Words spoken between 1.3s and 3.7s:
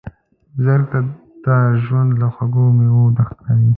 ته ژوند له خوږو میوو ډک ښکاري